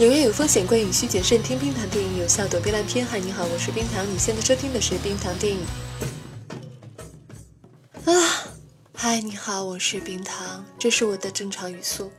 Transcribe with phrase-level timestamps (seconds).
[0.00, 1.42] 有缘有风险，观影需谨慎。
[1.42, 3.04] 听冰糖电影有效躲避烂片。
[3.04, 5.60] 嗨，你好，我是冰糖，你现在收听的是冰糖电影。
[8.06, 8.48] 啊，
[8.94, 12.10] 嗨，你好，我是冰糖，这是我的正常语速。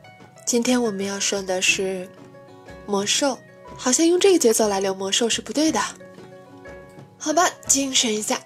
[0.46, 2.08] 今天我们要说的是
[2.86, 3.40] 魔兽，
[3.76, 5.82] 好像用这个节奏来聊魔兽是不对的。
[7.18, 8.40] 好吧，精神一下。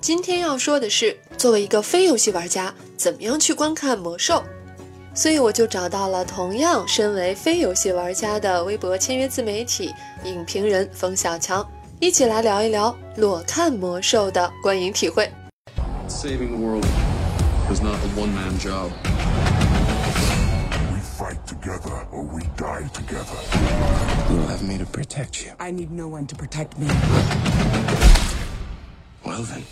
[0.00, 4.42] 今天要说的是，作为一个非游戏玩家，怎么样去观看魔兽？
[5.18, 11.68] 所以我就找到了同样身为非游戏玩家的微博签约自媒体影评人冯小强，
[11.98, 15.28] 一起来聊一聊裸看魔兽的观影体会。
[16.08, 16.86] Saving the world
[17.68, 18.92] is not a one-man job.
[20.92, 23.40] We fight together or we die together.
[24.30, 25.50] You have me to protect you.
[25.58, 26.86] I need no one to protect me.
[29.24, 29.64] Well then.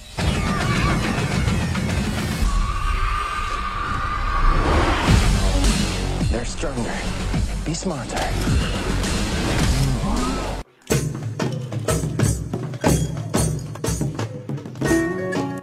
[6.46, 6.94] Stronger.
[7.64, 8.20] Be smarter.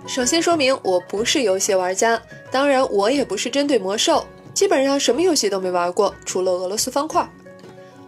[0.05, 7.27] 首先说明，我不是游戏玩家，当然我也不是针对魔兽，基本上什么游戏都没玩过，除了俄罗斯方块。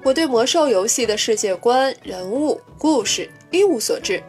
[0.04, 4.22] 我对魔兽游戏的世界观、人物、故事一无所知，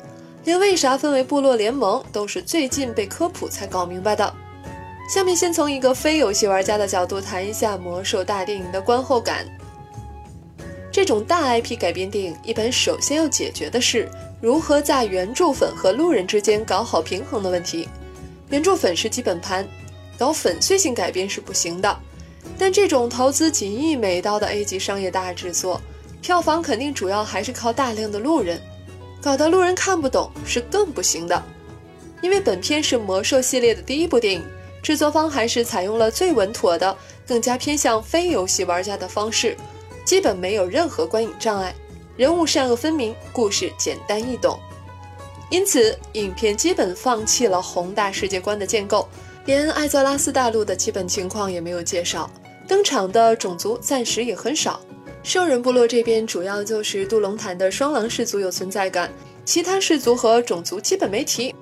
[0.44, 4.33] 连为啥分为部落联盟都是最近被科普才搞明白的。
[5.09, 9.47] 下面先从一个非游戏玩家的角度谈一下魔兽大电影的观后感。
[10.91, 14.09] 这种大 IP 改编电影，一般首先要解决的是
[14.41, 17.89] 如何在原著粉和路人之间搞好平衡的问题。
[18.49, 19.67] 原著粉是基本盘，
[20.19, 21.97] 搞粉碎性改编是不行的。
[22.59, 25.81] 但这种投资几亿美刀的 A 级商业大制作，
[26.21, 28.61] 票房肯定主要还是靠大量的路人，
[29.23, 31.41] 搞得路人看不懂是更不行的。
[32.23, 34.43] 因为本片是魔兽系列的第一部电影，
[34.87, 39.56] 制作方还是采用了最稳妥的、更加偏向非游戏玩家的方式。
[40.05, 41.75] 基本没有任何观影障碍，
[42.17, 44.56] 人物善恶分明，故事简单易懂，
[45.50, 49.09] 因此影片基本放弃了宏大世界观的建构，
[49.44, 52.31] 连艾泽拉斯大陆的基本情况也没有介绍，
[52.69, 54.81] 登场的种族暂时也很少。
[55.25, 59.12] 兽人部落这边主要就是杜隆坦的双狼氏族有存在感，
[59.44, 61.53] 其他氏族和种族基本没提。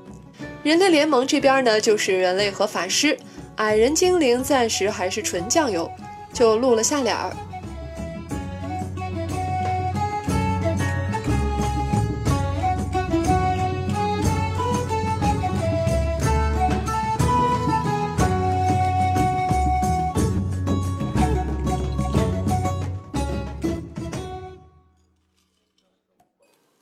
[0.64, 3.19] 人类联盟这边呢，就是人类和法师，
[3.56, 5.91] 矮人精灵暂时还是纯酱油，
[6.32, 7.36] 就露了下脸儿。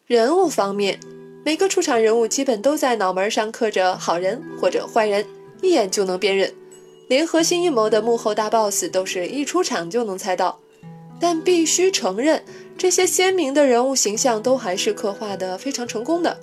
[0.07, 1.01] 人物方面，
[1.45, 5.27] 每个出场人物基本都在脑门上刻着好人或者坏人，
[5.61, 6.53] 一眼就能辨认。
[7.09, 10.59] 连核心阴谋的幕后大 boss 都是一出场就能猜到。
[11.21, 12.43] 但必须承认，
[12.79, 16.39] 这些鲜明的人物形象都还是刻画的非常成功的。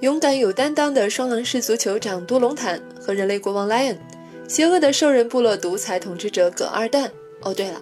[0.00, 3.98] 勇敢有担当的双狼氏族酋长多隆坦和人类国王莱恩，
[4.48, 7.10] 邪恶的兽人部落独裁统治者葛二蛋。
[7.42, 7.80] 哦，对了，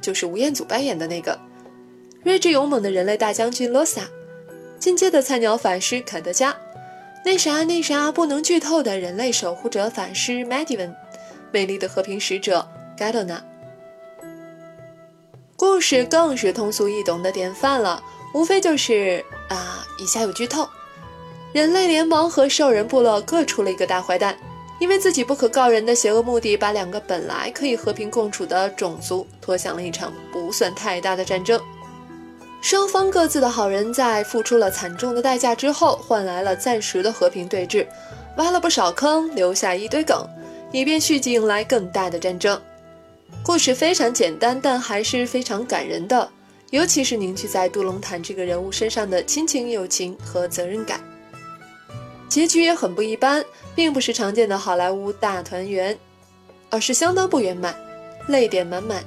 [0.00, 1.38] 就是吴彦祖扮演的那个
[2.24, 4.02] 睿智勇猛的人类大将军罗萨。
[4.82, 6.56] 进阶的菜鸟法师坎德加，
[7.24, 10.92] 那啥那啥不能剧透的人类守护者法师 Medivan，
[11.52, 13.38] 美丽的和平使者 Gadona。
[15.54, 18.02] 故事更是通俗易懂的典范了，
[18.34, 20.68] 无非就是啊，以下有剧透：
[21.52, 24.36] 人类联盟和兽人部落各出了一个大坏蛋，
[24.80, 31.62] 因为自己不可告人的邪恶目的，把两个本来可以和平共处的种族拖向了一场不算太大的战争。
[32.62, 37.84] 双方各自的好人在付出了惨重的代价之后，换来了暂时的和平对峙，
[38.36, 40.24] 挖了不少坑，留下一堆梗，
[40.70, 42.58] 以便续集迎来更大的战争。
[43.42, 46.30] 故事非常简单，但还是非常感人的，
[46.70, 51.00] 尤其是凝聚在杜隆坦这个人物身上的亲情、友情和责任感。
[52.28, 53.44] 结局也很不一般，
[53.74, 55.98] 并不是常见的好莱坞大团圆，
[56.70, 57.74] 而是相当不圆满，
[58.28, 59.02] 泪点满满。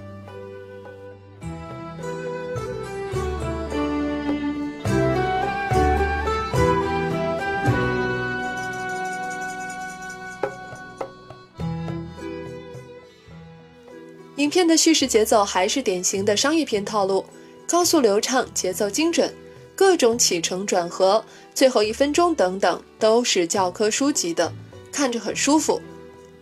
[14.46, 17.26] 影片的叙事节奏还是典型的商业片套路，
[17.68, 19.34] 高速流畅，节奏精准，
[19.76, 21.26] 各种起承转合，
[21.56, 24.54] 最后一分钟等等都是教科书级的，
[24.92, 25.82] 看着很舒服。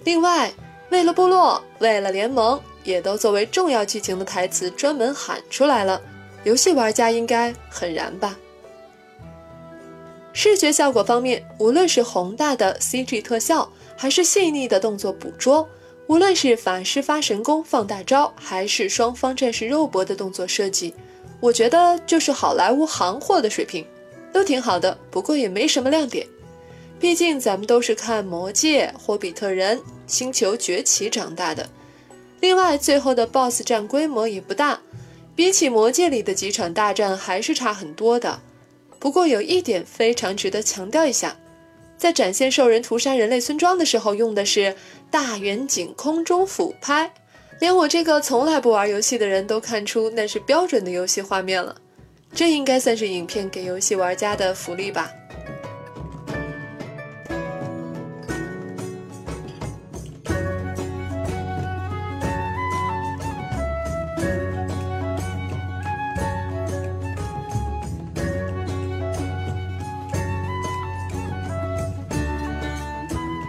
[0.03, 0.53] 另外，
[0.89, 6.01] 为了部落，为了联盟，也都作为重要剧情的台词专门喊出来了。
[6.44, 8.38] 游戏玩家应该很燃吧？
[10.33, 15.69] 视觉效果方面，无论是宏大的 CG 特效，还是细腻的动作捕捉。
[16.07, 20.94] 无论是法师发神功放大招，还是双方战士肉搏的动作设计，
[21.39, 23.85] 我觉得就是好莱坞行货的水平，
[24.31, 26.27] 都挺好的，不过也没什么亮点。
[27.00, 29.77] 毕竟咱们都是看《魔戒》《霍比特人》
[30.07, 31.67] 《星球崛起》长大的。
[32.39, 34.79] 另外，最后的 BOSS 战规模也不大，
[35.35, 38.39] 比起《魔戒》里的几场大战还是差很多的。
[39.00, 41.35] 不过有一点非常值得强调一下，
[42.03, 44.75] 在展现兽人屠杀人类村庄的时候，用的是
[45.09, 47.09] 大远景空中俯拍。
[47.61, 51.73] 连我这个从来不玩游戏的人都看出那是标准的游戏画面了，
[52.33, 55.09] 这应该算是影片给游戏玩家的福利吧。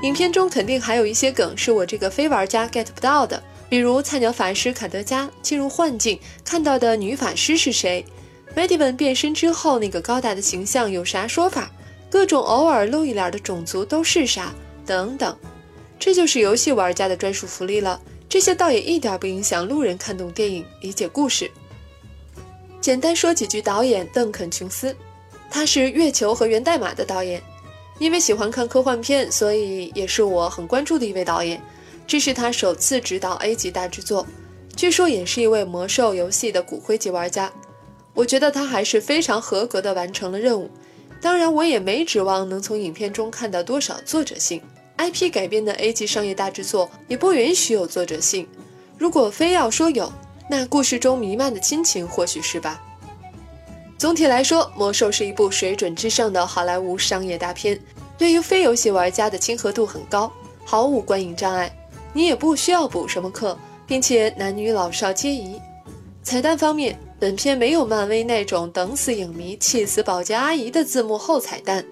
[0.05, 3.43] 影片中肯定还有一些梗是我这个非玩家 get 不到的。
[3.71, 8.05] 比如菜鸟法师卡德加进入幻境看到的女法师是谁？
[8.55, 11.71] 梅迪文变身之后那个高大的形象有啥说法？
[12.11, 14.55] 各种偶尔露一脸的种族都是啥？
[14.85, 15.35] 等等，
[15.99, 17.99] 这就是游戏玩家的专属福利了。
[18.29, 21.51] 这些倒也一点不影响路人看懂电影、理解故事。
[22.79, 24.95] 简单说几句，导演邓肯·琼斯，
[25.51, 27.43] 他是《月球》和《源代码》的导演。
[27.99, 31.61] 因为喜欢看科幻片，所以也是我很关注的一位导演。
[32.07, 34.27] 这是他首次执导 A 级大制作，
[34.77, 37.51] 据说也是一位魔兽游戏的骨灰级玩家。
[38.13, 40.71] 我觉得他还是非常合格的完成了任务。
[41.21, 44.61] 当然，我也没指望能从影片中看到多少作者性。
[44.99, 48.47] IP 改编的 A 级商业大制作也不允许有作者性。
[48.99, 50.13] 如果非要说有，
[50.49, 52.81] 那故事中弥漫的亲情或许是吧。
[54.05, 57.81] 总体来说，《魔兽》是一部水准之上的好莱坞商业大片，
[58.19, 60.31] 对于非游戏玩家的亲和度很高，
[60.63, 61.75] 毫无观影障碍。
[62.13, 65.59] 你也不需要补什么课，并且男女老少皆宜。
[66.23, 71.83] 彩蛋方面，本片没有漫威那种等死影迷、气死保洁阿姨的字幕后彩蛋，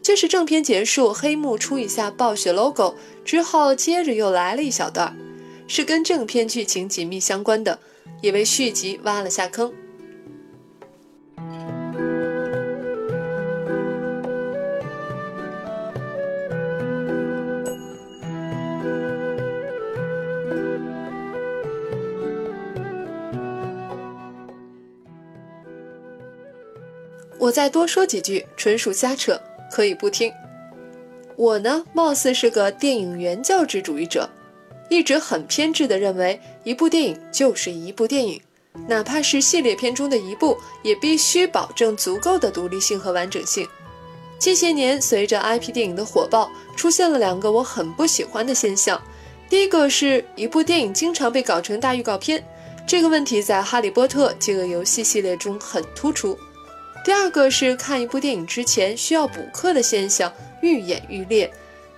[0.00, 5.16] 就是正片结束，黑幕出一下暴雪 logo 之后，接着又来了一小段，
[5.66, 7.76] 是跟正片剧情紧密相关的，
[8.20, 9.72] 也为续集挖了下坑。
[27.46, 29.40] 我再多说几句，纯属瞎扯，
[29.70, 30.32] 可以不听。
[31.36, 34.28] 我呢，貌似是个电影原教旨主义者，
[34.90, 38.40] 一直很偏执地认为，一部电影就是一部电影，
[38.88, 43.64] 哪怕是系列片中的一部，也必须保证足够的独立性和完整性。
[44.40, 49.00] 近些年，随着 IP 电影的火爆，出现了两个我很不喜欢的现象。
[49.48, 52.44] 第一个是一部电影经常被搞成大预告片，
[52.88, 56.36] 这个问题在《哈利波特》饥饿游戏系列中很突出。
[57.06, 61.48] 第二个是看一部电影之前需要补课的现象愈演愈烈，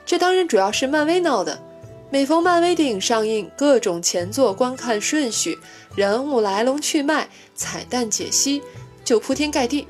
[0.05, 1.59] 这当然主要是漫威闹的。
[2.11, 5.59] 每逢漫威电影上映，各种前作观看顺序、
[5.95, 8.63] 人物来龙去脉、彩蛋解析
[9.03, 9.89] 就铺天盖地，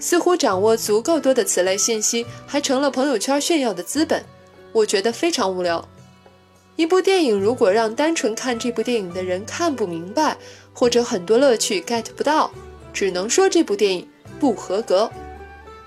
[0.00, 4.24] 似乎掌握足够多的此类信息，还成了朋友圈炫耀的资本。
[4.72, 5.86] 我觉得非常无聊。
[6.76, 10.34] 一部电影如果让单纯看这部电影的人看不明白，
[10.72, 12.50] 或者很多乐趣 get 不到，
[12.94, 14.08] 只能说这部电影。
[14.38, 15.10] 不合格，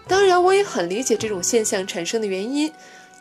[0.07, 2.71] 当然我也很理解这种现象产生的原因：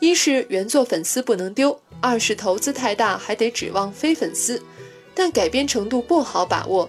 [0.01, 4.63] 一是原作粉丝不能丢，二是投资太大还得指望非粉丝，
[5.15, 6.89] 但改编程度不好把握，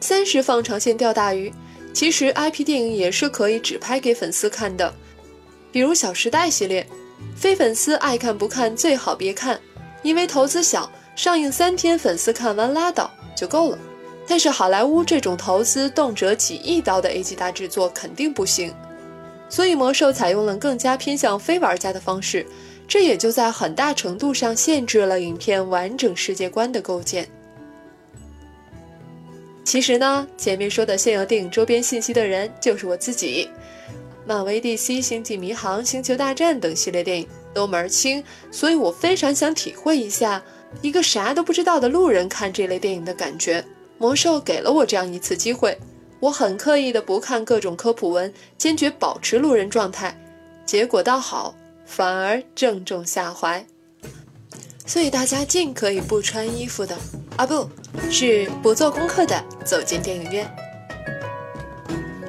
[0.00, 1.52] 三是放长线钓大鱼。
[1.94, 4.94] 其实 IP 电影也是可以只拍给粉丝看的，
[5.70, 6.86] 比如《小时代》系列，
[7.36, 9.60] 非粉丝爱看不看最好别看，
[10.02, 13.78] 因为投资小，上映三天粉丝看完拉倒就够了。
[14.32, 18.72] 但是好莱坞这种投资动辄几亿刀的 A 级大制作肯定不行，
[19.50, 22.46] 所以魔兽采用了更加偏向非玩家的方式，
[22.88, 27.28] 这也就在很大程度上限制了影片完整世界观的构建。
[29.64, 33.50] 其实呢，前面说的现有电影周边信息的人就是我自己，
[34.24, 40.42] 漫威、DC、星际迷航、星球大战等系列电影都门儿清，所以我非常想体会一下
[40.80, 43.62] 一个啥都不知道的路人看这类电影的感觉。
[44.02, 45.78] 魔兽给了我这样一次机会，
[46.18, 50.12] 我很刻意的不看各种科普文，坚决保持路人状态，
[50.66, 51.54] 结果倒好，
[51.86, 53.64] 反而正中下怀。
[54.84, 56.98] 所以大家尽可以不穿衣服的
[57.36, 57.70] 啊，不
[58.10, 60.52] 是不做功课的走进电影院。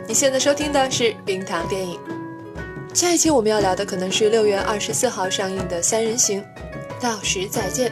[0.07, 1.99] 你现在收听的是冰糖电影，
[2.93, 6.39] 下一期我们要聊的可能是六月二十四号上映的《三人行》，
[7.01, 7.91] 到时再见。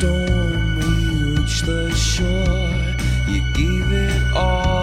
[0.00, 2.72] Storm, we reach the shore.
[3.28, 4.79] You gave it all.